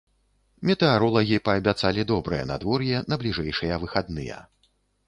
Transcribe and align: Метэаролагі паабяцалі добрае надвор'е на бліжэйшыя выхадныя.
Метэаролагі 0.69 1.37
паабяцалі 1.51 2.07
добрае 2.13 2.41
надвор'е 2.53 3.05
на 3.13 3.21
бліжэйшыя 3.25 3.75
выхадныя. 3.87 4.45